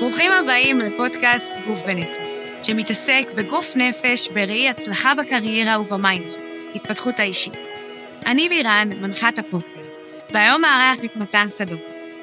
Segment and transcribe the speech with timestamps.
[0.00, 2.16] ברוכים הבאים לפודקאסט גוף ונפש,
[2.62, 6.40] שמתעסק בגוף נפש, בראי הצלחה בקריירה וב mindset,
[6.74, 7.52] התפתחות האישית.
[8.26, 10.00] אני לירן, מנחת הפודקאסט,
[10.30, 11.80] והיום מארח את מתן סדוק,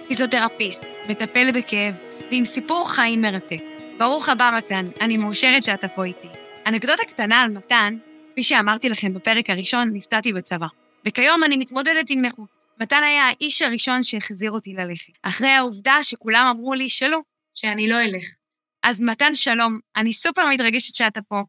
[0.08, 1.94] פיזיותרפיסט, מטפל בכאב,
[2.32, 3.62] ועם סיפור חיים מרתק.
[3.98, 6.28] ברוך הבא, מתן, אני מאושרת שאתה פה איתי.
[6.68, 7.98] אנקדוטה קטנה על מתן,
[8.32, 10.68] כפי שאמרתי לכם בפרק הראשון, נפצעתי בצבא.
[11.08, 12.50] וכיום אני מתמודדת עם נכות.
[12.82, 17.20] מתן היה האיש הראשון שהחזיר אותי ללכת, אחרי העובדה שכולם אמרו לי שלא,
[17.58, 18.26] שאני לא אלך.
[18.84, 21.42] אז מתן, שלום, אני סופר מתרגשת שאתה פה.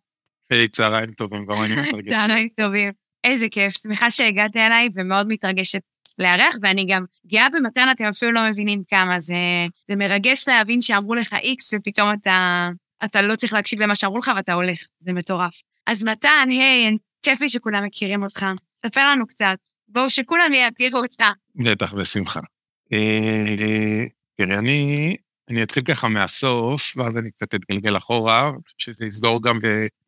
[0.51, 2.09] היי, צהריים טובים, גם אני מתרגש.
[2.11, 2.93] צהריים טובים.
[3.25, 5.80] איזה כיף, שמחה שהגעת אליי ומאוד מתרגשת
[6.19, 9.21] לארח, ואני גם גאה במתן, אתם אפילו לא מבינים כמה.
[9.21, 9.35] זה,
[9.89, 12.69] זה מרגש להבין שאמרו לך איקס, ופתאום אתה,
[13.05, 15.63] אתה לא צריך להקשיב למה שאמרו לך ואתה הולך, זה מטורף.
[15.87, 18.47] אז מתן, היי, כיף לי שכולם מכירים אותך.
[18.73, 19.59] ספר לנו קצת.
[19.88, 21.23] בואו, שכולם יכירו אותך.
[21.55, 22.41] בטח, בשמחה.
[22.93, 24.05] אה,
[24.37, 25.16] תראי, אני,
[25.48, 29.59] אני אתחיל ככה מהסוף, ואז אני קצת אתגלגל אחורה, שזה יסגור גם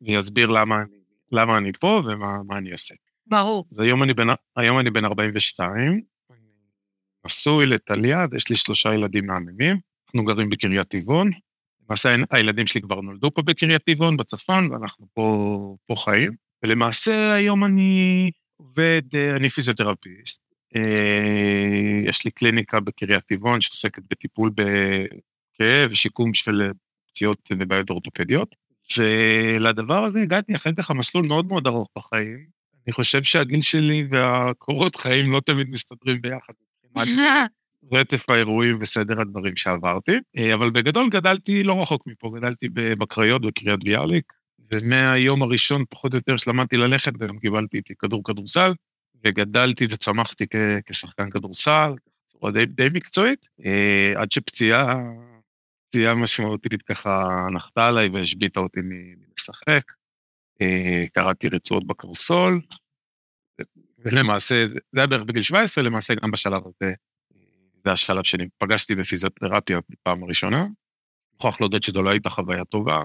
[0.01, 0.83] ויסביר למה,
[1.31, 2.95] למה אני פה ומה אני עושה.
[3.27, 3.65] ברור.
[3.71, 6.01] אז היום אני בן, היום אני בן 42,
[7.25, 9.77] נשוי לטליה, ויש לי שלושה ילדים מהממים.
[10.07, 11.29] אנחנו גרים בקריית טבעון.
[11.89, 16.31] למעשה הילדים שלי כבר נולדו פה בקריית טבעון, בצפון, ואנחנו פה, פה חיים.
[16.63, 19.01] ולמעשה היום אני עובד,
[19.35, 20.41] אני פיזיותרפיסט.
[22.03, 24.49] יש לי קליניקה בקריית טבעון שעוסקת בטיפול
[25.61, 26.71] בכאב ושיקום של
[27.07, 28.55] פציעות ובעיות אורתופדיות.
[28.97, 32.45] ולדבר הזה הגעתי אחרי ככה מסלול מאוד מאוד ארוך בחיים.
[32.87, 36.53] אני חושב שהגיל שלי והקורות חיים לא תמיד מסתדרים ביחד.
[37.91, 40.17] רטף האירועים וסדר הדברים שעברתי,
[40.53, 44.33] אבל בגדול גדלתי לא רחוק מפה, גדלתי בקריות בקריית ביאליק,
[44.73, 48.71] ומהיום הראשון פחות או יותר שלמדתי ללכת, וגם קיבלתי איתי כדור כדורסל,
[49.25, 50.45] וגדלתי וצמחתי
[50.85, 51.91] כשחקן כדורסל,
[52.25, 53.47] בצורה די, די מקצועית,
[54.15, 54.95] עד שפציעה,
[55.91, 59.91] פציעה משמעותית ככה נחתה עליי והשביתה אותי מלשחק.
[61.13, 62.61] קראתי רצועות בקרסול,
[63.99, 66.93] ולמעשה, זה היה בערך בגיל 17, למעשה גם בשלב הזה,
[67.85, 70.65] זה השלב שאני פגשתי בפיזיותרפיה בפעם הראשונה.
[71.33, 73.03] מוכרח להודות שזו לא הייתה חוויה טובה,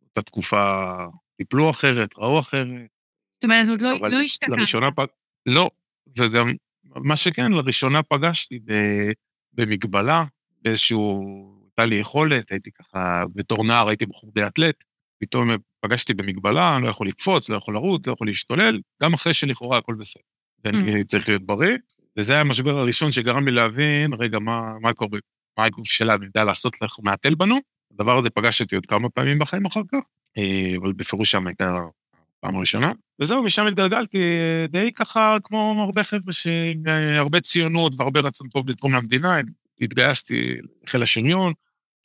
[0.00, 0.94] באותה תקופה
[1.36, 2.88] טיפלו אחרת, ראו אחרת.
[3.34, 4.50] זאת אומרת, עוד לא, לא השתקעת.
[4.58, 5.06] לראשונה פג...
[5.46, 5.70] לא,
[6.18, 6.52] וגם,
[6.84, 8.60] מה שכן, לראשונה פגשתי
[9.52, 10.24] במגבלה,
[10.62, 11.22] באיזשהו,
[11.78, 14.84] הייתה לי יכולת, הייתי ככה, בתור נער הייתי בחור די אתלט,
[15.20, 15.50] פתאום
[15.80, 19.78] פגשתי במגבלה, אני לא יכול לקפוץ, לא יכול לרוץ, לא יכול להשתולל, גם אחרי שלכאורה
[19.78, 20.22] הכל בסדר.
[20.64, 21.76] ואני צריך להיות בריא,
[22.16, 25.18] וזה היה המשבר הראשון שגרם לי להבין, רגע, מה, מה קורה?
[25.58, 27.58] מה הגוף שלנו יודע לעשות לך, מעטל בנו?
[27.94, 30.04] הדבר הזה פגש אותי עוד כמה פעמים בחיים אחר כך,
[30.80, 31.78] אבל בפירוש שם הייתה
[32.38, 32.92] הפעם הראשונה.
[33.20, 34.18] וזהו, משם התגלגלתי
[34.68, 39.40] די ככה כמו הרבה חבר'ה שהרבה ציונות והרבה רצון טוב לתרום למדינה,
[39.80, 41.52] התגייסתי לחיל השריון,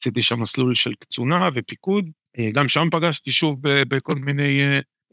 [0.03, 2.09] עשיתי שם מסלול של קצונה ופיקוד,
[2.53, 4.61] גם שם פגשתי שוב בכל מיני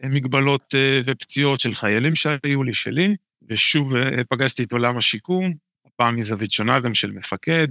[0.05, 3.17] מגבלות ופציעות של חיילים שהיו לי שלי,
[3.49, 3.93] ושוב
[4.29, 5.55] פגשתי את עולם השיקום,
[5.87, 7.69] הפעם מזווית שונה גם של מפקד,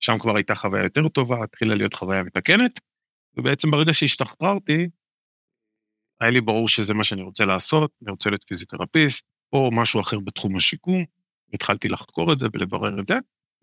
[0.00, 2.80] שם כבר הייתה חוויה יותר טובה, התחילה להיות חוויה מתקנת,
[3.36, 4.88] ובעצם ברגע שהשתחררתי,
[6.20, 10.20] היה לי ברור שזה מה שאני רוצה לעשות, אני רוצה להיות פיזיותרפיסט, או משהו אחר
[10.24, 11.04] בתחום השיקום,
[11.54, 13.14] התחלתי לחקור את זה ולברר את זה,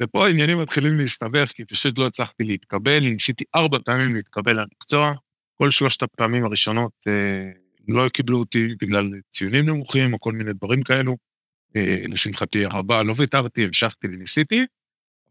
[0.01, 5.13] ופה העניינים מתחילים להסתבך, כי פשוט לא הצלחתי להתקבל, ניסיתי ארבע פעמים להתקבל למקצוע,
[5.57, 7.51] כל שלושת הפעמים הראשונות אה,
[7.87, 11.17] לא קיבלו אותי בגלל ציונים נמוכים או כל מיני דברים כאלו.
[11.75, 14.65] אה, לשמחתי הרבה לא ויתרתי, המשכתי וניסיתי,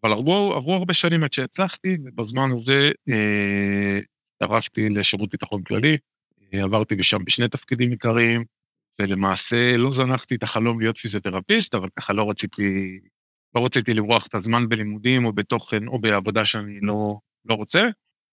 [0.04, 4.00] אבל עברו, עברו הרבה שנים עד שהצלחתי, ובזמן הזה אה,
[4.42, 5.96] דרשתי לשירות ביטחון כללי,
[6.54, 8.44] אה, עברתי בשם בשני תפקידים עיקריים,
[9.00, 12.98] ולמעשה לא זנחתי את החלום להיות פיזיותרפיסט, אבל ככה לא רציתי,
[13.54, 17.88] לא רציתי למרוח את הזמן בלימודים או בתוכן או בעבודה שאני לא, לא רוצה.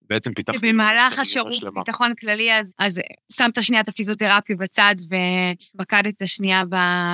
[0.10, 0.74] בעצם פיתחתי...
[0.74, 3.02] במהלך השירות ביטחון כללי, אז, אז
[3.32, 6.64] שמת שנייה את הפיזיותרפיה בצד ומקדת שנייה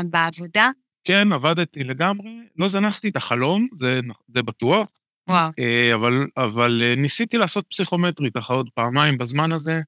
[0.06, 0.70] בעבודה?
[1.04, 4.00] כן, עבדתי לגמרי, לא זנחתי את החלום, זה,
[4.36, 4.90] זה בטוח.
[5.30, 5.50] וואו.
[5.94, 9.82] אבל, אבל ניסיתי לעשות פסיכומטרי ככה עוד פעמיים בזמן הזה,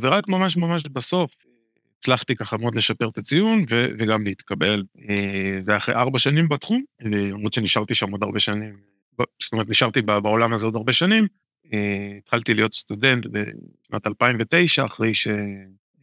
[0.00, 1.30] ורק ממש ממש בסוף
[1.98, 4.82] הצלחתי ככה מאוד לשפר את הציון ו, וגם להתקבל.
[5.60, 8.76] זה אחרי ארבע שנים בתחום, למרות שנשארתי שם עוד הרבה שנים,
[9.42, 11.26] זאת אומרת, נשארתי בעולם הזה עוד הרבה שנים,
[12.18, 15.28] התחלתי להיות סטודנט בשנת 2009, אחרי ש...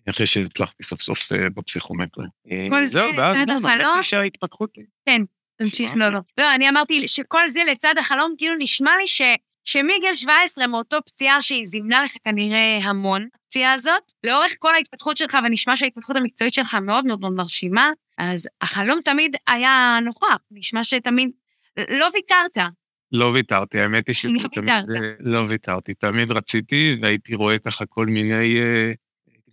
[0.10, 2.26] אחרי שהצלחתי סוף סוף בפסיכומטרי.
[2.70, 4.04] כל זה לצד החלום?
[4.04, 4.78] שההתפתחות...
[5.06, 5.22] כן,
[5.56, 6.20] תמשיך, לא, לא.
[6.38, 9.22] לא, אני אמרתי שכל זה לצד החלום, כאילו נשמע לי ש...
[9.66, 15.38] שמגיל 17, מאותו פציעה שהיא זימנה לך כנראה המון, הפציעה הזאת, לאורך כל ההתפתחות שלך,
[15.46, 21.30] ונשמע שההתפתחות המקצועית שלך מאוד מאוד מאוד מרשימה, אז החלום תמיד היה נוכח, נשמע שתמיד...
[21.78, 22.58] לא ויתרת.
[23.12, 24.86] לא ויתרתי, האמת היא לא ויתרת.
[25.20, 28.60] לא ויתרתי, תמיד רציתי, והייתי רואה ככה כל מיני...
[28.60, 28.92] אה,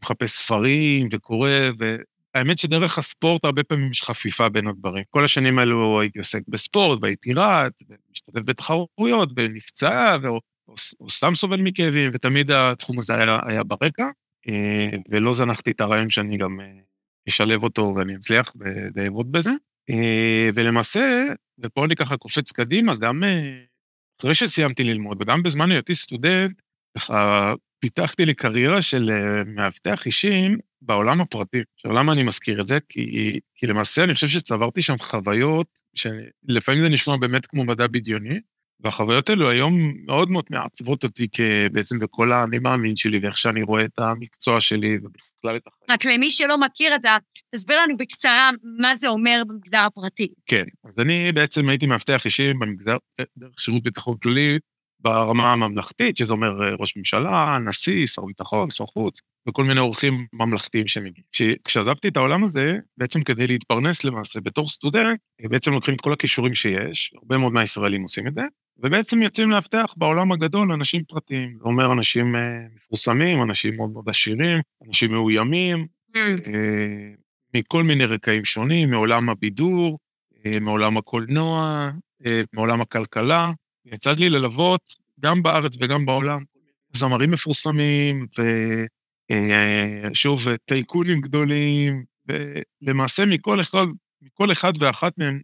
[0.02, 5.04] מחפש ספרים וקורא, והאמת שדרך הספורט הרבה פעמים יש חפיפה בין הדברים.
[5.10, 7.82] כל השנים האלו הייתי עוסק בספורט, והייתי רץ,
[8.28, 14.06] ומשתתף בתחרויות, ונפצע, או, או, סתם סובל מכאבים, ותמיד התחום הזה היה, היה ברקע,
[14.48, 16.80] אה, ולא זנחתי את הרעיון שאני גם אה,
[17.28, 18.52] אשלב אותו ואני אצליח
[18.94, 19.50] ואעבוד בזה.
[20.54, 21.24] ולמעשה,
[21.58, 23.22] ופה אני ככה קופץ קדימה, גם
[24.20, 26.62] אחרי שסיימתי ללמוד, וגם בזמן היותי סטודנט,
[26.98, 31.62] ככה פיתחתי לי קריירה של אה, מאבטח אישים בעולם הפרטי.
[31.74, 32.78] עכשיו, למה אני מזכיר את זה?
[32.88, 38.40] כי, כי למעשה אני חושב שצברתי שם חוויות, שלפעמים זה נשמע באמת כמו מדע בדיוני,
[38.80, 41.26] והחוויות האלו היום מאוד מאוד מעצבות אותי
[41.72, 45.86] בעצם בכל האני מאמין שלי, ואיך שאני רואה את המקצוע שלי, ובכלל את החיים.
[45.90, 47.16] רק למי שלא מכיר את ה...
[47.54, 50.28] תסביר לנו בקצרה מה זה אומר במגזר הפרטי.
[50.46, 52.96] כן, אז אני בעצם הייתי מאבטח אישי במגזר,
[53.38, 54.58] דרך שירות ביטחון כללי,
[55.02, 60.26] ברמה הממלכתית, שזה אומר אה, ראש ממשלה, נשיא, שר ביטחון, שר חוץ, וכל מיני אורחים
[60.32, 61.26] ממלכתיים שמגיעים.
[61.64, 66.12] כשעזבתי את העולם הזה, בעצם כדי להתפרנס למעשה בתור סטודנט, אה, בעצם לוקחים את כל
[66.12, 68.42] הכישורים שיש, הרבה מאוד מהישראלים עושים את זה,
[68.78, 71.56] ובעצם יוצאים לאבטח בעולם הגדול אנשים פרטיים.
[71.58, 72.40] זה אומר אנשים אה,
[72.76, 75.84] מפורסמים, אנשים מאוד מאוד עשירים, אנשים מאוימים,
[76.16, 76.50] mm.
[77.54, 79.98] מכל מיני רקעים שונים, מעולם הבידור,
[80.60, 81.80] מעולם הקולנוע,
[82.52, 83.52] מעולם הכלכלה.
[83.86, 86.44] יצא לי ללוות, גם בארץ וגם בעולם,
[86.92, 88.26] זמרים מפורסמים,
[90.12, 93.86] ושוב, אה, טייקונים גדולים, ולמעשה מכל אחד,
[94.22, 95.40] מכל אחד ואחת מהם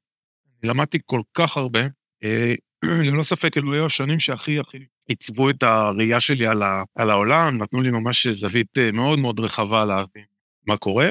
[0.64, 1.80] למדתי כל כך הרבה.
[2.24, 2.54] אה,
[3.06, 7.58] ללא ספק, אלו היו השנים שהכי הכי עיצבו את הראייה שלי על, ה, על העולם,
[7.58, 10.24] נתנו לי ממש זווית אה, מאוד מאוד רחבה להבין
[10.66, 11.10] מה קורה.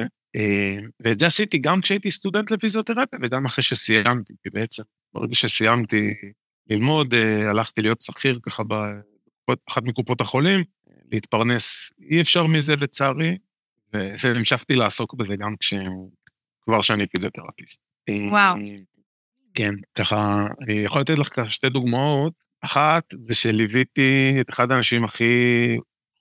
[0.99, 4.83] ואת זה עשיתי גם כשהייתי סטודנט לפיזיותרפיה וגם אחרי שסיימתי, כי בעצם
[5.13, 6.13] ברגע שסיימתי
[6.69, 8.63] ללמוד, אה, הלכתי להיות שכיר ככה
[9.47, 10.63] באחת מקופות החולים,
[11.11, 11.91] להתפרנס.
[12.09, 13.37] אי אפשר מזה לצערי,
[13.93, 17.79] והמשכתי לעסוק בזה גם כשכבר שאני פיזיותרפיסט.
[18.29, 18.55] וואו.
[19.53, 22.33] כן, ככה, אני יכול לתת לך שתי דוגמאות.
[22.61, 25.25] אחת, זה שליוויתי את אחד האנשים הכי,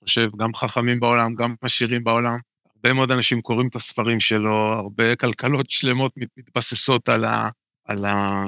[0.03, 2.37] חושב, גם חכמים בעולם, גם עשירים בעולם.
[2.75, 7.49] הרבה מאוד אנשים קוראים את הספרים שלו, הרבה כלכלות שלמות מתבססות על, ה,
[7.85, 8.43] על, ה,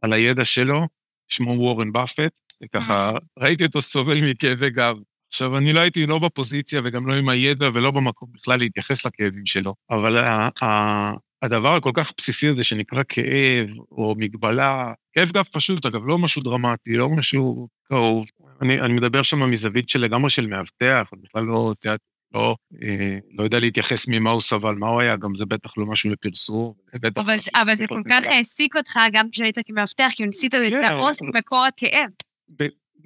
[0.00, 0.86] על הידע שלו.
[1.28, 2.32] שמו וורן באפט,
[2.62, 4.96] וככה ראיתי אותו סובל מכאבי גב.
[5.28, 9.46] עכשיו, אני לא הייתי לא בפוזיציה וגם לא עם הידע ולא במקום בכלל להתייחס לכאבים
[9.46, 10.24] שלו, אבל
[11.42, 16.42] הדבר הכל כך בסיסי הזה שנקרא כאב או מגבלה, כאב גב פשוט, אגב, לא משהו
[16.42, 18.26] דרמטי, לא משהו קרוב.
[18.62, 22.00] אני, אני מדבר שם מזווית של לגמרי של מאבטח, בכלל לא, תיאט,
[22.34, 25.86] לא, אה, לא יודע להתייחס ממה הוא סבל, מה הוא היה, גם זה בטח לא
[25.86, 26.72] משהו לפרסום.
[27.16, 31.64] אבל, אבל זה כל כך העסיק אותך גם כשהיית כמאבטח, כי ניסית כן, לזהות מקור
[31.64, 32.10] הכאב.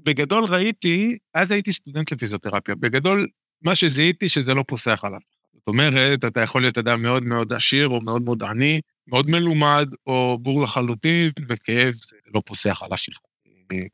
[0.05, 3.27] בגדול ראיתי, אז הייתי סטודנט לפיזיותרפיה, בגדול,
[3.63, 5.21] מה שזיהיתי שזה לא פוסח עליו.
[5.55, 9.89] זאת אומרת, אתה יכול להיות אדם מאוד מאוד עשיר או מאוד מאוד עני, מאוד מלומד
[10.07, 13.31] או בור לחלוטין, וכאב זה לא פוסח על השכחה.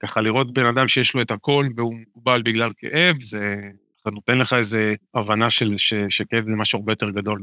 [0.02, 3.60] ככה לראות בן אדם שיש לו את הכל והוא מוגבל בגלל כאב, זה
[4.06, 4.78] זה נותן לך איזו
[5.14, 7.40] הבנה של, ש, שכאב זה משהו הרבה יותר גדול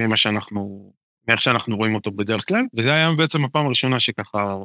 [0.00, 0.92] ממה שאנחנו,
[1.28, 4.56] מאיך שאנחנו רואים אותו בדרך כלל, וזה היה בעצם הפעם הראשונה שככה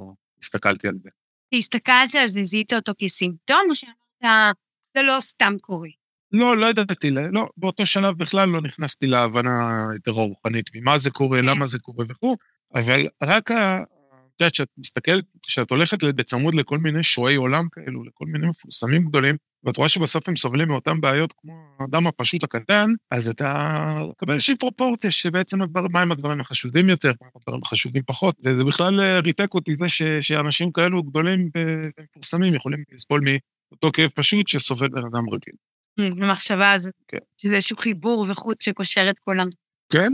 [0.43, 1.09] הסתכלתי על זה.
[1.57, 4.55] הסתכלת על זה, זיהית אותו כסימפטום, או שאמרת,
[4.97, 5.89] זה לא סתם קורה?
[6.31, 11.39] לא, לא ידעתי, לא, באותו שלב בכלל לא נכנסתי להבנה יותר רוחנית, ממה זה קורה,
[11.39, 11.45] כן.
[11.45, 12.35] למה זה קורה וכו',
[12.75, 18.25] אבל רק את יודעת, כשאת מסתכלת, כשאת הולכת בצמוד לכל מיני שועי עולם כאלו, לכל
[18.25, 23.27] מיני מפורסמים גדולים, ואת רואה שבסוף הם סובלים מאותן בעיות כמו האדם הפשוט הקטן, אז
[23.27, 25.57] אתה מקבל איזושהי פרופורציה שבעצם
[25.91, 28.35] מהם הדברים החשודים יותר, מהם הדברים החשודים פחות.
[28.45, 34.09] וזה בכלל אה, ריתק אותי זה ש, שאנשים כאלו גדולים ומפורסמים יכולים לסבול מאותו כאב
[34.15, 35.53] פשוט שסובל בן אדם רגיל.
[35.97, 37.17] במחשבה הזאת, כן.
[37.37, 39.47] שזה איזשהו חיבור וחוט שקושר את כולם.
[39.89, 40.11] כן,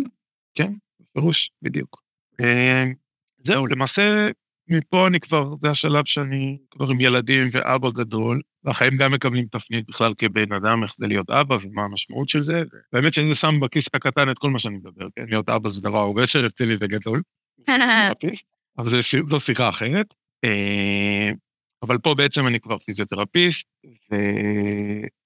[0.55, 2.03] כן, בפירוש, בדיוק.
[2.41, 2.83] אה,
[3.43, 4.29] זהו, למעשה,
[4.67, 9.86] מפה אני כבר, זה השלב שאני כבר עם ילדים ואבא גדול, והחיים גם מקבלים תפנית
[9.88, 12.63] בכלל כבן אדם, איך זה להיות אבא ומה המשמעות של זה.
[12.93, 15.25] והאמת שאני שם בכיס הקטן את כל מה שאני מדבר, כן?
[15.27, 17.22] להיות אבא זה דבר הרבה יותר רציני וגדול.
[18.77, 20.13] אבל זו שיחה אחרת.
[20.46, 21.32] אה,
[21.84, 23.67] אבל פה בעצם אני כבר פיזיותרפיסט,
[24.12, 24.15] ו...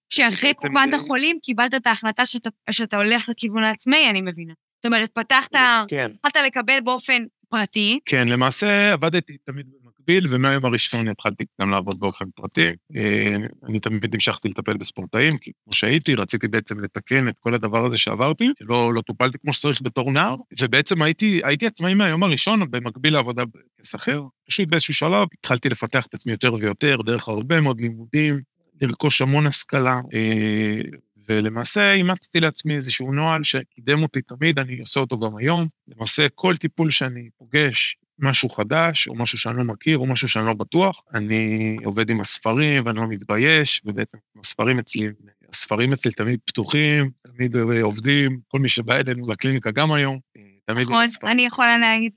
[0.09, 4.53] שאחרי קופת החולים קיבלת את ההחלטה שאתה, שאתה הולך לכיוון העצמאי, אני מבינה.
[4.77, 5.51] זאת אומרת, פתחת,
[5.87, 6.11] כן.
[6.23, 7.99] התחלת לקבל באופן פרטי.
[8.05, 12.71] כן, למעשה עבדתי תמיד במקביל, ומהיום הראשון התחלתי גם לעבוד באופן פרטי.
[12.95, 13.35] אה,
[13.69, 17.97] אני תמיד המשכתי לטפל בספורטאים, כי כמו שהייתי, רציתי בעצם לתקן את כל הדבר הזה
[17.97, 23.13] שעברתי, שלא לא טופלתי כמו שצריך בתור נער, ובעצם הייתי, הייתי עצמאי מהיום הראשון, במקביל
[23.13, 23.43] לעבודה
[23.81, 24.23] כשכיר.
[24.47, 28.39] פשוט באיזשהו שלב התחלתי לפתח את עצמי יותר ויותר, דרך הרבה מאוד לימודים,
[28.81, 30.81] לרכוש המון השכלה, אה,
[31.29, 35.67] ולמעשה אימצתי לעצמי איזשהו נוהל שקידם אותי תמיד, אני עושה אותו גם היום.
[35.87, 40.45] למעשה, כל טיפול שאני פוגש, משהו חדש, או משהו שאני לא מכיר, או משהו שאני
[40.45, 45.09] לא בטוח, אני עובד עם הספרים ואני לא מתבייש, ובעצם הספרים אצלי,
[45.49, 50.19] הספרים אצלי תמיד פתוחים, תמיד עובדים, כל מי שבא אלינו לקליניקה גם היום,
[50.65, 50.87] תמיד...
[50.87, 52.15] נכון, אני יכולה להגיד.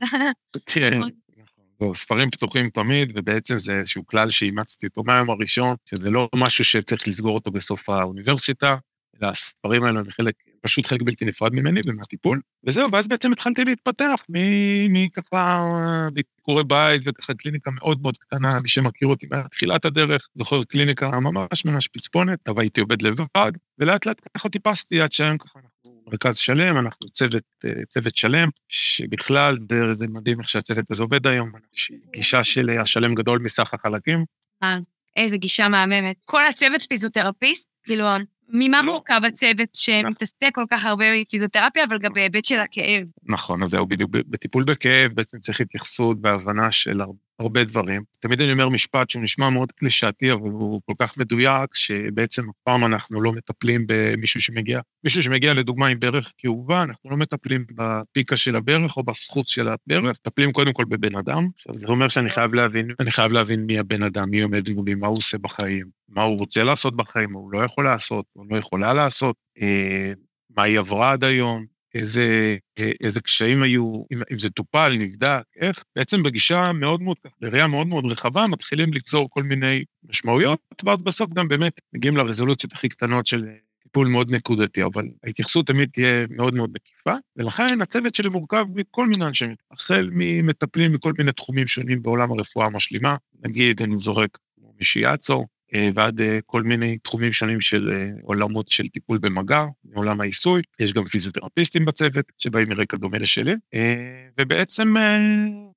[0.66, 0.98] כן.
[0.98, 1.94] נכון.
[1.94, 7.08] ספרים פתוחים תמיד, ובעצם זה איזשהו כלל שאימצתי אותו מהיום הראשון, שזה לא משהו שצריך
[7.08, 8.76] לסגור אותו בסוף האוניברסיטה,
[9.22, 12.40] הספרים האלה הם חלק, פשוט חלק בלתי נפרד ממני ומהטיפול.
[12.64, 14.24] וזהו, ואז בעצם התחלתי להתפתח
[14.90, 15.66] מככה
[16.12, 21.64] ביקורי בית וככה קליניקה מאוד מאוד קטנה, מי שמכיר אותי מתחילת הדרך, זוכר קליניקה ממש
[21.64, 26.36] ממש פצפונת, אבל הייתי עובד לבד, ולאט לאט ככה טיפסתי עד שהיום ככה אנחנו מרכז
[26.36, 27.42] שלם, אנחנו צוות,
[27.88, 29.56] צוות שלם, שבכלל
[29.92, 31.52] זה מדהים איך שהצוות הזה עובד היום,
[32.12, 34.24] גישה של השלם גדול מסך החלקים.
[34.62, 34.78] אה,
[35.16, 36.16] איזה גישה מהממת.
[36.24, 38.04] כל הצוות פיזיותרפיסט, כאילו
[38.52, 38.92] ממה לא.
[38.92, 43.02] מורכב הצוות שמתעסק כל כך הרבה בפיזיותרפיה, אבל גם בהיבט של הכאב?
[43.22, 44.10] נכון, אז זהו, בדיוק.
[44.10, 48.02] בטיפול בכאב בעצם צריך התייחסות והבנה של הרבה דברים.
[48.20, 52.54] תמיד אני אומר משפט שהוא נשמע מאוד קלישאתי, אבל הוא כל כך מדויק, שבעצם אף
[52.64, 57.64] פעם אנחנו לא מטפלים במישהו שמגיע, מישהו שמגיע לדוגמה עם ברך כאובה, אנחנו לא מטפלים
[57.74, 61.48] בפיקה של הברך או בזכות של הברך, מטפלים קודם כל בבן אדם.
[61.72, 65.06] זה אומר שאני חייב להבין, אני חייב להבין מי הבן אדם, מי עומד מולי, מה
[65.06, 68.50] הוא עושה בחיים, מה הוא רוצה לעשות בחיים, מה הוא לא יכול לעשות, מה הוא
[68.50, 70.12] לא יכולה לעשות, אה,
[70.56, 72.56] מה היא עברה עד היום, איזה,
[73.04, 75.84] איזה קשיים היו, אם, אם זה טופל, נבדק, איך.
[75.96, 81.32] בעצם בגישה מאוד מאוד, בראייה מאוד מאוד רחבה, מתחילים ליצור כל מיני משמעויות, ואז בסוף
[81.32, 83.44] גם באמת מגיעים לרזולוציות הכי קטנות של
[83.82, 89.06] טיפול מאוד נקודתי, אבל ההתייחסות תמיד תהיה מאוד מאוד מקיפה, ולכן הצוות שלי מורכב מכל
[89.06, 94.72] מיני אנשים, החל ממטפלים מכל מיני תחומים שונים בעולם הרפואה המשלימה, נגיד, אני זורק כמו
[94.80, 95.44] אה,
[95.94, 100.62] ועד אה, כל מיני תחומים שונים של אה, עולמות של טיפול במגע, מעולם העיסוי.
[100.80, 103.54] יש גם פיזיותרפיסטים בצוות שבאים מרקע דומה לשלי,
[104.40, 104.94] ובעצם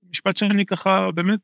[0.09, 1.39] משפט שאני ככה באמת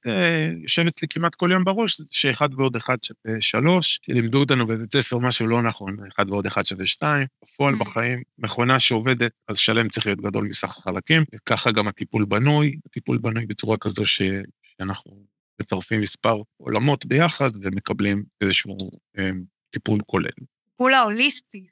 [0.62, 5.20] יושב אצלי כמעט כל יום בראש, שאחד ועוד אחד שווה שלוש, שלימדו אותנו בבית ספר
[5.20, 7.78] משהו לא נכון, אחד ועוד אחד שווה שתיים, בפועל mm.
[7.78, 13.18] בחיים, מכונה שעובדת, אז שלם צריך להיות גדול מסך החלקים, וככה גם הטיפול בנוי, הטיפול
[13.18, 15.30] בנוי בצורה כזו שאנחנו
[15.62, 18.78] מצרפים מספר עולמות ביחד ומקבלים איזשהו
[19.18, 19.30] אה,
[19.70, 20.30] טיפול כולל.
[20.70, 21.68] טיפול ההוליסטי,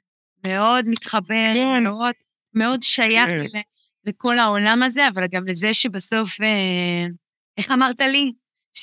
[0.46, 1.84] מאוד מתחבר, כן.
[1.84, 2.14] מאוד,
[2.54, 3.60] מאוד שייך כן.
[4.04, 7.06] לכל העולם הזה, אבל גם לזה שבסוף, אה,
[7.58, 8.32] איך אמרת לי?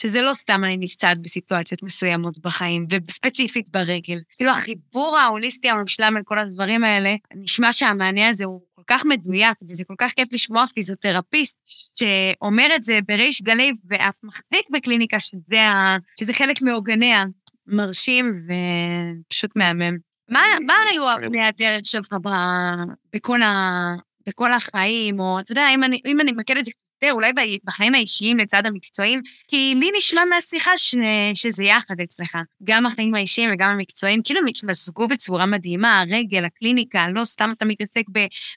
[0.02, 4.20] שזה לא סתם אני נפצעת בסיטואציות מסוימות בחיים, וספציפית ברגל.
[4.36, 9.58] כאילו, החיבור ההוליסטי המשלם על כל הדברים האלה, נשמע שהמענה הזה הוא כל כך מדויק,
[9.70, 15.58] וזה כל כך כיף לשמוע פיזיותרפיסט שאומר את זה בריש גלי, ואף מחזיק בקליניקה שזה.
[16.20, 17.26] שזה חלק מעוגניה.
[17.68, 18.32] מרשים
[19.28, 19.98] ופשוט מהמם.
[20.30, 22.08] מה, מה היו אבני הדרך שלך
[23.14, 23.74] בכל, ה,
[24.28, 26.72] בכל החיים, או אתה יודע, אם אני, אם אני אמקד את זה
[27.06, 27.32] יותר, אולי
[27.64, 30.96] בחיים האישיים לצד המקצועיים, כי לי נשמע מהשיחה ש...
[31.34, 32.38] שזה יחד אצלך.
[32.64, 37.66] גם החיים האישיים וגם המקצועיים, כאילו הם התמזגו בצורה מדהימה, הרגל, הקליניקה, לא סתם אתה
[37.66, 38.04] מתעסק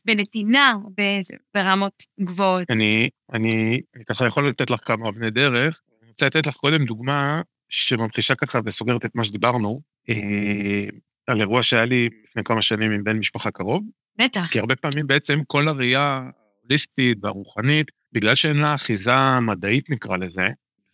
[0.05, 0.75] בנתינה,
[1.55, 2.71] ברמות גבוהות.
[2.71, 5.81] אני, אני, אני ככה יכול לתת לך כמה אבני דרך.
[6.03, 10.15] אני רוצה לתת לך קודם דוגמה שממחישה ככה וסוגרת את מה שדיברנו, אה,
[11.27, 13.85] על אירוע שהיה לי לפני כמה שנים עם בן משפחה קרוב.
[14.19, 14.47] בטח.
[14.53, 16.23] כי הרבה פעמים בעצם כל הראייה
[16.69, 20.49] ההוליסטית והרוחנית בגלל שאין לה אחיזה מדעית נקרא לזה,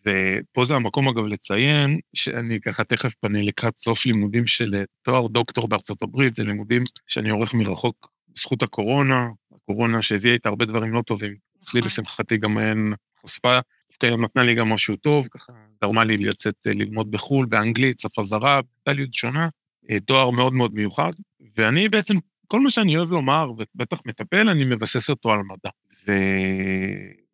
[0.07, 5.27] ופה זה המקום אגב לציין, שאני ככה תכף פנה לקראת סוף לימודים של אה, תואר
[5.27, 10.93] דוקטור בארצות הברית, זה לימודים שאני עורך מרחוק בזכות הקורונה, הקורונה שהביאה איתה הרבה דברים
[10.93, 11.31] לא טובים.
[11.31, 11.83] לי נכון.
[11.83, 12.93] לשמחתי גם אין
[13.23, 13.59] חשפה,
[13.91, 15.53] דווקא היא נתנה לי גם משהו טוב, ככה
[15.83, 19.49] גרמה לי לצאת אה, ללמוד בחו"ל, באנגלית, שפה זרה, מנטליות שונה,
[19.91, 21.13] אה, תואר מאוד מאוד מיוחד,
[21.57, 22.15] ואני בעצם,
[22.49, 25.71] כל מה שאני אוהב לומר, ובטח מטפל, אני מבסס אותו על מדע.
[26.07, 26.13] ו...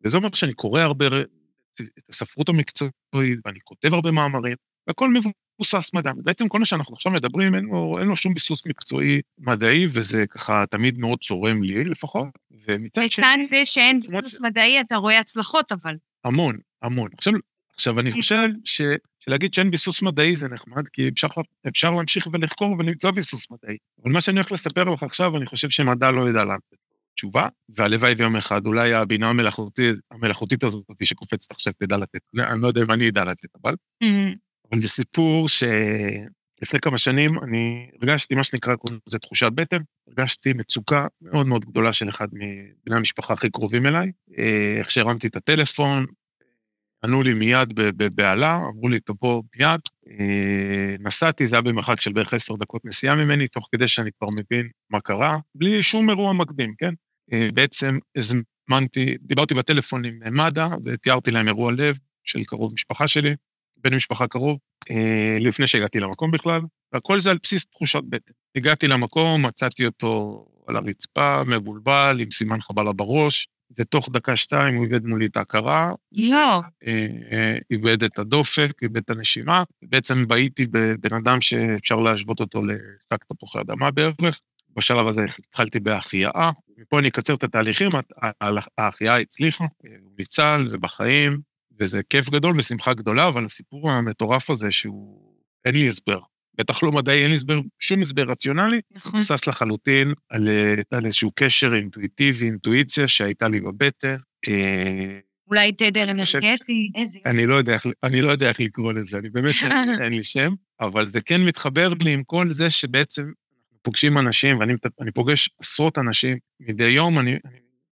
[0.05, 4.55] וזה אומר שאני קורא הרבה את הספרות המקצועית, ואני כותב הרבה מאמרים,
[4.87, 6.11] והכל מבוסס מדע.
[6.23, 10.27] בעצם כל מה שאנחנו עכשיו מדברים, אין לו, אין לו שום ביסוס מקצועי מדעי, וזה
[10.27, 12.27] ככה תמיד מאוד צורם לי לפחות.
[12.67, 13.25] ומצד שני...
[13.25, 15.95] לצד זה שאין ביסוס מדעי, אתה רואה הצלחות, אבל.
[16.25, 17.07] המון, המון.
[17.17, 17.33] עכשיו,
[17.73, 18.81] עכשיו, אני חושב ש,
[19.19, 21.27] שלהגיד שאין ביסוס מדעי זה נחמד, כי אפשר,
[21.67, 23.77] אפשר להמשיך ולחקור ולמצוא ביסוס מדעי.
[24.03, 26.81] אבל מה שאני הולך לספר לך עכשיו, אני חושב שמדע לא ידע לענות.
[27.15, 32.21] תשובה, והלוואי ויום אחד אולי הבינה המלאכותית, המלאכותית הזאת שקופצת עכשיו תדע לתת.
[32.39, 33.73] אני לא יודע אם אני אדע לתת, אבל...
[34.71, 38.75] אבל זה סיפור שלפני כמה שנים אני הרגשתי מה שנקרא,
[39.09, 44.11] זה תחושת בטן, הרגשתי מצוקה מאוד מאוד גדולה של אחד מבני המשפחה הכי קרובים אליי.
[44.79, 46.05] איך שהרמתי את הטלפון,
[47.05, 49.79] ענו לי מיד בבהלה, אמרו לי, תבוא מיד.
[50.99, 54.69] נסעתי, זה היה במרחק של בערך עשר דקות נסיעה ממני, תוך כדי שאני כבר מבין
[54.89, 56.93] מה קרה, בלי שום אירוע מקדים, כן?
[57.53, 63.35] בעצם הזמנתי, דיברתי בטלפון עם מד"א, ותיארתי להם אירוע לב של קרוב משפחה שלי,
[63.77, 64.57] בן משפחה קרוב,
[65.39, 66.61] לפני שהגעתי למקום בכלל,
[66.93, 68.33] והכל זה על בסיס תחושת בטן.
[68.55, 73.47] הגעתי למקום, מצאתי אותו על הרצפה, מבולבל, עם סימן חבלה בראש,
[73.77, 75.93] ותוך דקה-שתיים הוא איבד מולי את ההכרה.
[76.11, 76.61] לא.
[77.71, 79.63] איבד את הדופק, איבד את הנשימה.
[79.81, 84.15] בעצם בהיתי בבן אדם שאפשר להשוות אותו לשק תפוחי אדמה בערך.
[84.77, 86.51] בשלב הזה התחלתי בהחייאה.
[86.77, 87.89] מפה אני אקצר את התהליכים,
[88.77, 89.65] ההחייאה הצליחה,
[90.01, 91.41] הוא ניצל, זה בחיים,
[91.79, 95.31] וזה כיף גדול ושמחה גדולה, אבל הסיפור המטורף הזה שהוא...
[95.65, 96.19] אין לי הסבר.
[96.55, 98.81] בטח לא מדעי, אין לי הסבר, שום הסבר רציונלי.
[98.91, 99.19] נכון.
[99.19, 100.47] מבוסס לחלוטין על,
[100.91, 104.15] על איזשהו קשר אינטואיטיבי, אינטואיציה שהייתה לי בבטן.
[105.51, 107.19] אולי תדר אנרגטי, איזה...
[107.25, 109.55] אני לא יודע אני לא יודע איך לקרוא לזה, אני באמת,
[110.03, 113.31] אין לי שם, אבל זה כן מתחבר לי עם כל זה שבעצם
[113.81, 117.37] פוגשים אנשים, ואני פוגש עשרות אנשים מדי יום, אני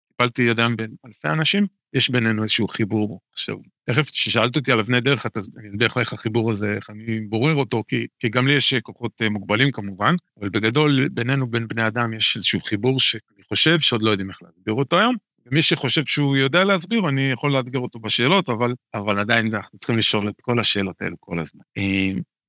[0.07, 3.19] טיפלתי אדם בין אלפי אנשים, יש בינינו איזשהו חיבור.
[3.33, 5.25] עכשיו, תכף כששאלת אותי על אבני דרך,
[5.57, 8.73] אני אסביר לך איך החיבור הזה, איך אני בורר אותו, כי, כי גם לי יש
[8.73, 14.01] כוחות מוגבלים כמובן, אבל בגדול, בינינו, בין בני אדם, יש איזשהו חיבור שאני חושב שעוד
[14.01, 15.15] לא יודעים איך להסביר אותו היום.
[15.45, 19.97] ומי שחושב שהוא יודע להסביר, אני יכול לאתגר אותו בשאלות, אבל, אבל עדיין אנחנו צריכים
[19.97, 21.61] לשאול את כל השאלות האלו כל הזמן.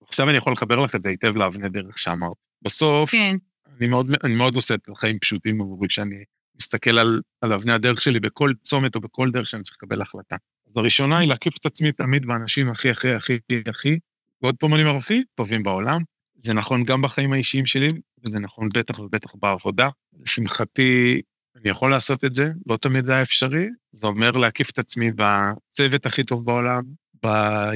[0.09, 2.37] עכשיו אני יכול לחבר לך את זה היטב לאבני דרך שאמרת.
[2.63, 3.37] בסוף, כן.
[3.79, 6.25] אני מאוד, אני מאוד עושה את החיים פשוטים עבורי כשאני
[6.57, 10.37] מסתכל על, על אבני הדרך שלי בכל צומת או בכל דרך שאני צריך לקבל החלטה.
[10.67, 13.99] אז הראשונה היא להקיף את עצמי תמיד באנשים הכי, הכי, הכי, הכי,
[14.43, 16.01] ועוד פעם אני הכי טובים בעולם.
[16.35, 17.89] זה נכון גם בחיים האישיים שלי,
[18.27, 19.89] וזה נכון בטח ובטח בעבודה.
[20.21, 21.21] לשמחתי,
[21.57, 23.67] אני יכול לעשות את זה, לא תמיד זה היה אפשרי.
[23.93, 26.83] זה אומר להקיף את עצמי בצוות הכי טוב בעולם,
[27.25, 27.27] ב...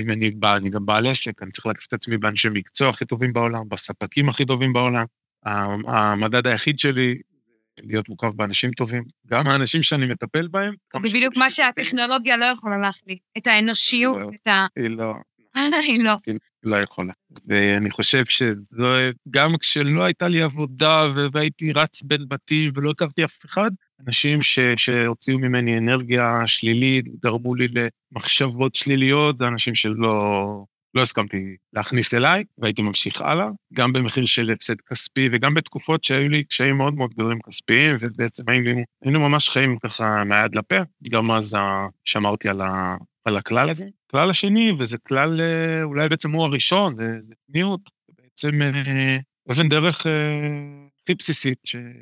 [0.00, 0.45] אם אני, ב...
[0.45, 4.28] אני גם בעל עסק, אני צריך להקיף את עצמי באנשי מקצוע הכי טובים בעולם, בספקים
[4.28, 5.04] הכי טובים בעולם.
[5.87, 7.18] המדד היחיד שלי
[7.83, 10.75] להיות מוקף באנשים טובים, גם האנשים שאני מטפל בהם.
[11.03, 14.67] בדיוק מה שהטכנולוגיה לא יכולה להחליף, את האנושיות, את ה...
[14.77, 15.15] היא לא.
[15.87, 16.17] היא לא.
[16.27, 17.12] היא לא יכולה.
[17.47, 18.87] ואני חושב שזו,
[19.31, 23.71] גם כשלא הייתה לי עבודה והייתי רץ בין בתים ולא הכרתי אף אחד,
[24.07, 27.69] אנשים ש, שהוציאו ממני אנרגיה שלילית, גרמו לי
[28.12, 30.65] למחשבות שליליות, זה אנשים שלא...
[30.96, 36.28] לא הסכמתי להכניס אליי, והייתי ממשיך הלאה, גם במחיר של הפסד כספי, וגם בתקופות שהיו
[36.28, 40.76] לי קשיים מאוד מאוד גדולים כספיים, ובעצם היינו, היינו ממש חיים ככה מהיד לפה,
[41.11, 41.56] גם אז
[42.04, 43.85] שמרתי על, ה, על הכלל הזה.
[44.09, 45.40] הכלל השני, וזה כלל,
[45.82, 47.80] אולי בעצם הוא הראשון, זה, זה פניות,
[48.22, 48.61] בעצם
[49.50, 50.06] אבן דרך
[51.02, 51.59] הכי בסיסית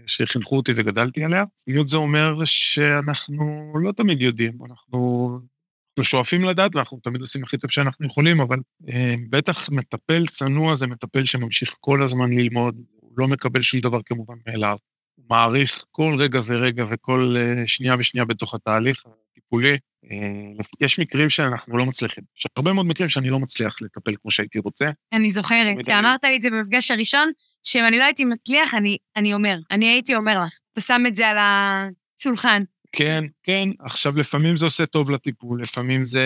[0.06, 1.44] שחינכו אותי וגדלתי עליה.
[1.64, 5.23] פניות זה אומר שאנחנו לא תמיד יודעים, אנחנו
[5.98, 10.76] אנחנו שואפים לדעת ואנחנו תמיד עושים הכי טוב שאנחנו יכולים, אבל אה, בטח מטפל צנוע
[10.76, 14.76] זה מטפל שממשיך כל הזמן ללמוד, הוא לא מקבל שום דבר כמובן מאליו.
[15.14, 19.76] הוא מעריך כל רגע ורגע וכל אה, שנייה ושנייה בתוך התהליך הטיפולי.
[20.10, 22.24] אה, יש מקרים שאנחנו לא מצליחים.
[22.38, 24.90] יש הרבה מאוד מקרים שאני לא מצליח לטפל כמו שהייתי רוצה.
[25.12, 27.30] אני זוכרת, כשאמרת לי את זה במפגש הראשון,
[27.62, 30.58] שאם אני לא הייתי מצליח, אני, אני אומר, אני הייתי אומר לך.
[30.72, 32.62] אתה שם את זה על השולחן.
[32.94, 36.24] כן, כן, עכשיו לפעמים זה עושה טוב לטיפול, לפעמים זה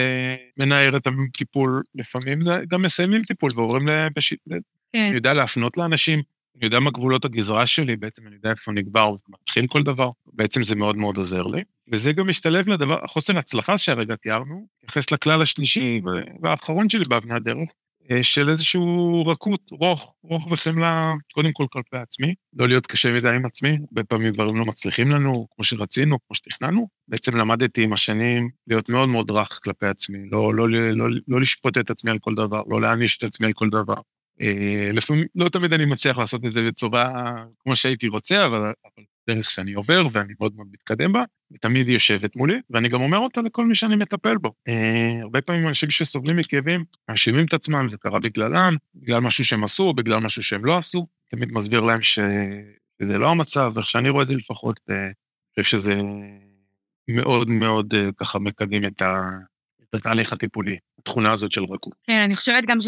[0.63, 4.41] מנער את הטיפול, לפעמים זה גם מסיימים טיפול ועוברים לבשיט...
[4.93, 4.99] כן.
[4.99, 6.23] אני יודע להפנות לאנשים,
[6.57, 10.65] אני יודע מה גבולות הגזרה שלי, בעצם אני יודע איפה נגבר ומתחיל כל דבר, בעצם
[10.65, 11.63] זה מאוד מאוד עוזר לי.
[11.93, 16.01] וזה גם משתלב לדבר, חוסן הצלחה שהרגע תיארנו, מתייחס לכלל השלישי
[16.43, 17.69] והאחרון שלי באבני הדרך,
[18.23, 23.45] של איזשהו רכות, רוך, רוך וחמלה, קודם כל כלפי עצמי, לא להיות קשה מדי עם
[23.45, 26.89] עצמי, הרבה פעמים דברים לא מצליחים לנו, כמו שרצינו, כמו שתכננו.
[27.09, 31.41] בעצם למדתי עם השנים להיות מאוד מאוד רך כלפי עצמי, לא, לא, לא, לא, לא
[31.41, 34.01] לשפוט את עצמי על כל דבר, לא להעניש את עצמי על כל דבר.
[34.93, 39.51] לפעמים, לא תמיד אני מצליח לעשות את זה בצורה כמו שהייתי רוצה, אבל, אבל דרך
[39.51, 43.67] שאני עובר ואני מאוד מאוד מתקדם בה, ותמיד יושבת מולי, ואני גם אומר אותה לכל
[43.67, 44.53] מי שאני מטפל בו.
[44.69, 49.65] אה, הרבה פעמים אנשים שסובלים מכאבים, מאשימים את עצמם, זה קרה בגללם, בגלל משהו שהם
[49.65, 52.03] עשו או בגלל משהו שהם לא עשו, תמיד מסביר להם.
[52.03, 55.95] שזה לא המצב, איך שאני רואה את זה לפחות, אה, אני חושב שזה
[57.11, 59.31] מאוד מאוד אה, ככה מקדם את, ה...
[59.83, 61.95] את התהליך הטיפולי, התכונה הזאת של רכות.
[62.07, 62.79] כן, אני חושבת גם.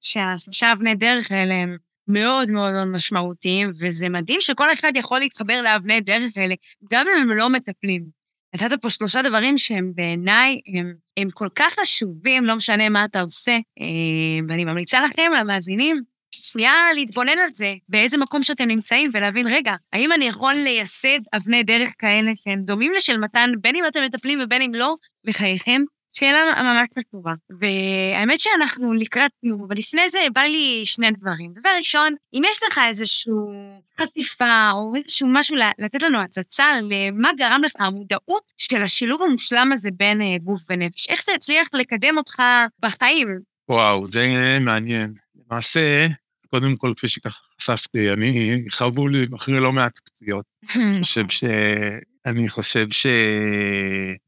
[0.00, 1.76] שהשלושה אבני דרך האלה הם
[2.12, 6.54] מאוד מאוד מאוד משמעותיים, וזה מדהים שכל אחד יכול להתחבר לאבני דרך האלה,
[6.90, 8.20] גם אם הם לא מטפלים.
[8.54, 13.20] נתת פה שלושה דברים שהם בעיניי, הם, הם כל כך חשובים, לא משנה מה אתה
[13.20, 19.46] עושה, אה, ואני ממליצה לכם, למאזינים, שנייה להתבונן על זה, באיזה מקום שאתם נמצאים, ולהבין,
[19.46, 24.02] רגע, האם אני יכול לייסד אבני דרך כאלה שהם דומים לשל מתן, בין אם אתם
[24.02, 24.94] מטפלים ובין אם לא,
[25.24, 25.82] לחייכם?
[26.14, 27.32] שאלה ממש חשובה.
[27.50, 31.52] והאמת שאנחנו לקראת סיום, אבל לפני זה בא לי שני דברים.
[31.52, 33.32] דבר ראשון, אם יש לך איזושהי
[34.00, 39.88] חשיפה או איזשהו משהו לתת לנו הצצה למה גרם לך המודעות של השילוב המושלם הזה
[39.96, 42.42] בין אה, גוף ונפש, איך זה הצליח לקדם אותך
[42.80, 43.28] בחיים?
[43.68, 44.28] וואו, זה
[44.60, 45.14] מעניין.
[45.50, 46.06] למעשה,
[46.50, 50.44] קודם כל, כפי שככה חשפתי, אני חרבו לי אחרי לא מעט פציעות.
[50.76, 51.44] אני חושב ש...
[52.26, 53.06] אני חושב ש...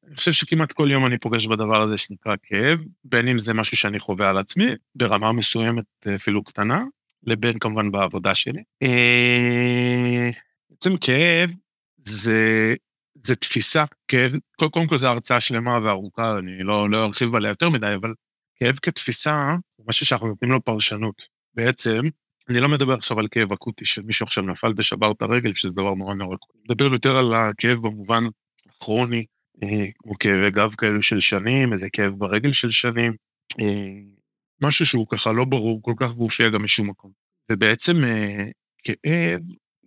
[0.07, 3.77] אני חושב שכמעט כל יום אני פוגש בדבר הזה שנקרא כאב, בין אם זה משהו
[3.77, 6.85] שאני חווה על עצמי, ברמה מסוימת אפילו קטנה,
[7.23, 8.63] לבין כמובן בעבודה שלי.
[8.83, 10.31] אה,
[10.71, 11.51] בעצם כאב
[12.05, 12.75] זה,
[13.23, 17.71] זה תפיסה, כאב, קודם כל זו הרצאה שלמה וארוכה, אני לא, לא ארחיב עליה יותר
[17.71, 18.15] מדי, אבל
[18.57, 21.27] כאב כתפיסה הוא משהו שאנחנו נותנים לו פרשנות.
[21.55, 22.01] בעצם,
[22.49, 25.73] אני לא מדבר עכשיו על כאב אקוטי של מישהו עכשיו נפל ושבר את הרגל, שזה
[25.73, 26.59] דבר נורא נורא קוטי.
[26.59, 28.25] אני מדבר יותר על הכאב במובן
[28.81, 29.25] כרוני,
[29.63, 33.13] אה, כמו כאבי גב כאלו של שנים, איזה כאב ברגל של שנים,
[33.61, 33.67] אה,
[34.61, 37.11] משהו שהוא ככה לא ברור כל כך והופיע גם משום מקום.
[37.51, 38.45] ובעצם אה,
[38.85, 39.41] כאב,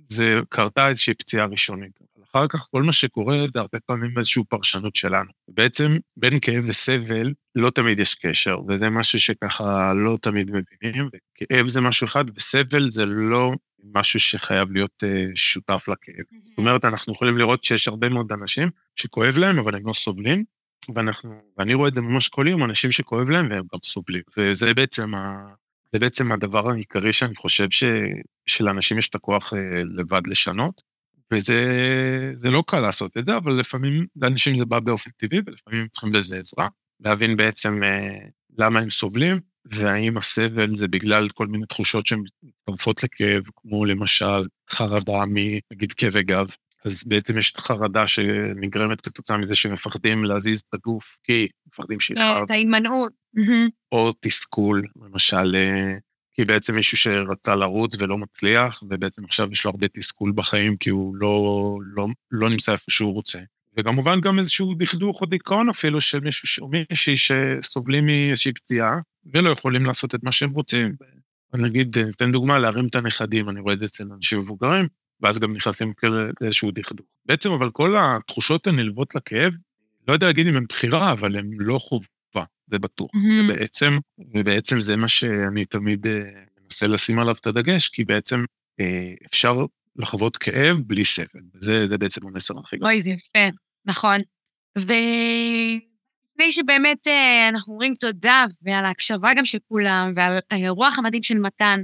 [0.09, 1.99] זה קרתה איזושהי פציעה ראשונית.
[2.35, 5.29] אחר כך כל מה שקורה זה הרבה פעמים איזושהי פרשנות שלנו.
[5.47, 11.67] בעצם בין כאב וסבל לא תמיד יש קשר, וזה משהו שככה לא תמיד מבינים, וכאב
[11.67, 13.51] זה משהו אחד, וסבל זה לא
[13.93, 16.25] משהו שחייב להיות uh, שותף לכאב.
[16.49, 20.43] זאת אומרת, אנחנו יכולים לראות שיש הרבה מאוד אנשים שכואב להם, אבל הם לא סובלים,
[20.95, 24.21] ואנחנו, ואני רואה את זה ממש כל יום, אנשים שכואב להם והם גם סובלים.
[24.37, 25.35] וזה בעצם, ה,
[25.93, 27.83] זה בעצם הדבר העיקרי שאני חושב ש,
[28.45, 29.57] שלאנשים יש את הכוח uh,
[29.95, 30.94] לבד לשנות.
[31.35, 36.13] וזה לא קל לעשות את זה, אבל לפעמים לאנשים זה בא באופן טבעי, ולפעמים צריכים
[36.13, 36.67] לזה עזרה,
[36.99, 38.17] להבין בעצם אה,
[38.57, 44.41] למה הם סובלים, והאם הסבל זה בגלל כל מיני תחושות שהן מצטרפות לכאב, כמו למשל
[44.71, 46.47] חרדה מנגיד כאבי גב.
[46.85, 52.43] אז בעצם יש את החרדה שנגרמת כתוצאה מזה שמפחדים להזיז את הגוף, כי מפחדים שיתחר.
[52.45, 53.11] את ההימנעות.
[53.91, 55.93] או תסכול, למשל, אה,
[56.35, 60.89] כי בעצם מישהו שרצה לרוץ ולא מצליח, ובעצם עכשיו יש לו הרבה תסכול בחיים כי
[60.89, 63.39] הוא לא, לא, לא נמצא איפה שהוא רוצה.
[63.77, 68.99] וכמובן גם איזשהו דכדוך או דיכאון אפילו של מישהו או מישהי שסובלים מאיזושהי פציעה
[69.33, 70.95] ולא יכולים לעשות את מה שהם רוצים.
[71.53, 74.87] אני נגיד, אתן דוגמה, להרים את הנכדים, אני רואה את זה אצל אנשים מבוגרים,
[75.21, 75.93] ואז גם נכנסים
[76.41, 77.05] לאיזשהו דכדוך.
[77.25, 79.53] בעצם, אבל כל התחושות הנלוות לכאב,
[80.07, 81.79] לא יודע להגיד אם הן בחירה, אבל הן לא
[82.35, 82.45] חובה.
[82.67, 83.09] זה בטוח.
[83.15, 83.51] Mm-hmm.
[83.51, 83.97] ובעצם,
[84.33, 86.21] ובעצם זה מה שאני תמיד אה,
[86.63, 88.43] מנסה לשים עליו את הדגש, כי בעצם
[88.79, 91.41] אה, אפשר לחוות כאב בלי סבל.
[91.59, 92.89] זה, זה בעצם המסר הכי גדול.
[92.89, 94.19] אוי, זה יפה, נכון.
[94.77, 101.39] ולפני שבאמת אה, אנחנו אומרים תודה, ועל ההקשבה גם של כולם, ועל הרוח המדהים של
[101.39, 101.79] מתן,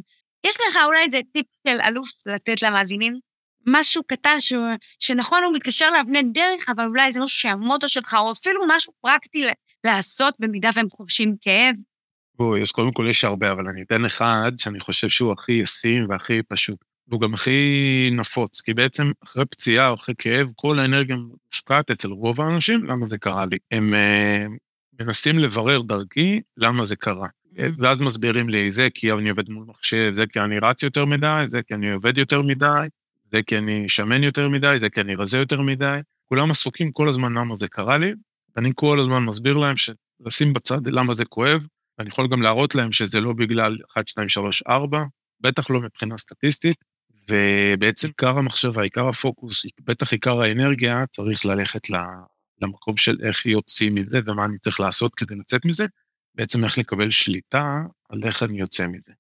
[0.48, 3.20] יש לך אולי איזה טיפ של אלוף לתת למאזינים?
[3.68, 4.54] משהו קטן ש...
[5.00, 9.48] שנכון, הוא מתקשר לאבני דרך, אבל אולי זה משהו שהמוטו שלך, או אפילו משהו פרקטי
[9.84, 11.76] לעשות במידה והם חורשים כאב?
[12.36, 16.06] בואי, אז קודם כל יש הרבה, אבל אני אתן אחד שאני חושב שהוא הכי ישים
[16.10, 16.78] והכי פשוט.
[17.08, 22.08] והוא גם הכי נפוץ, כי בעצם אחרי פציעה או אחרי כאב, כל האנרגיה מושקעת אצל
[22.08, 23.58] רוב האנשים, למה זה קרה לי.
[23.72, 24.58] הם uh,
[25.00, 27.28] מנסים לברר דרכי למה זה קרה.
[27.56, 31.44] ואז מסבירים לי, זה כי אני עובד מול מחשב, זה כי אני רץ יותר מדי,
[31.48, 32.88] זה כי אני עובד יותר מדי,
[33.32, 36.00] זה כי אני שמן יותר מדי, זה כי אני רזה יותר מדי.
[36.30, 38.14] כולם עסוקים כל הזמן למה זה קרה לי,
[38.58, 42.92] אני כל הזמן מסביר להם שלשים בצד למה זה כואב, ואני יכול גם להראות להם
[42.92, 45.04] שזה לא בגלל 1, 2, 3, 4,
[45.42, 46.78] בטח לא מבחינה סטטיסטית,
[47.30, 51.88] ובעצם עיקר המחשבה, עיקר הפוקוס, בטח עיקר האנרגיה, צריך ללכת
[52.62, 55.86] למקום של איך יוצאים מזה ומה אני צריך לעשות כדי לצאת מזה,
[56.36, 59.12] בעצם איך לקבל שליטה על איך אני יוצא מזה.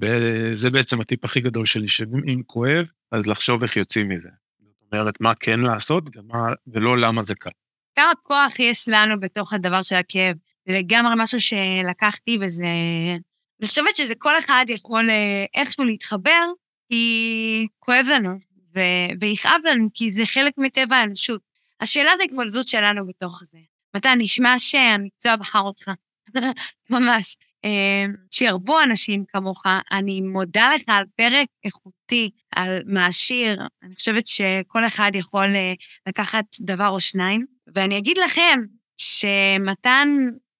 [0.00, 4.30] וזה בעצם הטיפ הכי גדול שלי, שאם כואב, אז לחשוב איך יוצאים מזה.
[4.60, 7.52] זאת אומרת, מה כן לעשות ומה, ולא למה זה קרה.
[7.96, 10.36] כמה כוח יש לנו בתוך הדבר של הכאב.
[10.68, 12.66] זה לגמרי משהו שלקחתי, וזה...
[13.60, 16.44] אני חושבת שזה כל אחד יכול אה, איכשהו להתחבר,
[16.88, 18.38] כי כואב לנו,
[18.74, 18.80] ו...
[19.20, 21.40] ויכאב לנו, כי זה חלק מטבע האנושות.
[21.80, 23.58] השאלה זה התמודדות שלנו בתוך זה.
[23.96, 25.90] מתי נשמע שהמקצוע בחר אותך.
[26.90, 27.36] ממש.
[27.64, 29.62] אה, שירבו אנשים כמוך.
[29.92, 33.62] אני מודה לך על פרק איכותי, על מעשיר.
[33.82, 35.72] אני חושבת שכל אחד יכול אה,
[36.08, 37.46] לקחת דבר או שניים.
[37.74, 38.58] ואני אגיד לכם
[38.96, 40.08] שמתן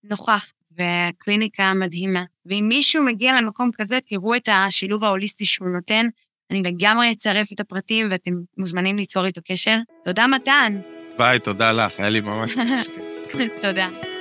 [0.05, 2.23] נוכח והקליניקה מדהימה.
[2.47, 6.07] ואם מישהו מגיע למקום כזה, תראו את השילוב ההוליסטי שהוא נותן.
[6.51, 9.77] אני לגמרי אצרף את הפרטים ואתם מוזמנים ליצור איתו קשר.
[10.05, 10.81] תודה, מתן.
[11.19, 12.55] ביי, תודה לך, היה לי ממש...
[13.63, 14.12] תודה.